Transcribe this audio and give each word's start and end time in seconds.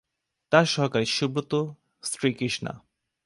তার 0.51 0.65
সহকারী 0.65 1.05
সুব্রত, 1.05 1.53
স্ত্রী 2.03 2.29
কৃষ্ণা। 2.33 2.73